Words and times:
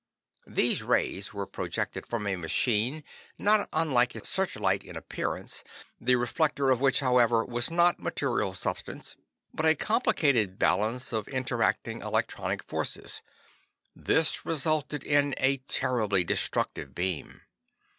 These 0.47 0.81
rays 0.81 1.31
were 1.31 1.45
projected 1.45 2.07
from 2.07 2.25
a 2.25 2.35
machine 2.35 3.03
not 3.37 3.69
unlike 3.71 4.15
a 4.15 4.25
searchlight 4.25 4.83
in 4.83 4.95
appearance, 4.95 5.63
the 5.99 6.15
reflector 6.15 6.71
of 6.71 6.79
which, 6.81 7.01
however, 7.01 7.45
was 7.45 7.69
not 7.69 7.99
material 7.99 8.55
substance, 8.55 9.15
but 9.53 9.67
a 9.67 9.75
complicated 9.75 10.57
balance 10.57 11.13
of 11.13 11.27
interacting 11.27 12.01
electronic 12.01 12.63
forces. 12.63 13.21
This 13.95 14.43
resulted 14.43 15.03
in 15.03 15.35
a 15.37 15.57
terribly 15.57 16.23
destructive 16.23 16.95
beam. 16.95 17.41